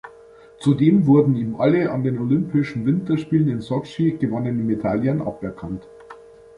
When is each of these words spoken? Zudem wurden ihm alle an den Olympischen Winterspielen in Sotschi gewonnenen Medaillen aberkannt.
Zudem 0.57 1.05
wurden 1.05 1.35
ihm 1.35 1.61
alle 1.61 1.91
an 1.91 2.01
den 2.01 2.17
Olympischen 2.17 2.87
Winterspielen 2.87 3.47
in 3.49 3.61
Sotschi 3.61 4.17
gewonnenen 4.19 4.65
Medaillen 4.65 5.21
aberkannt. 5.21 5.87